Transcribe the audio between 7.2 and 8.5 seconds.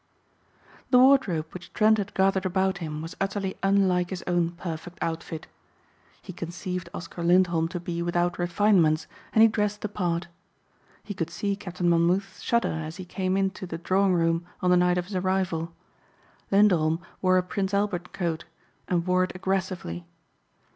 Lindholm to be without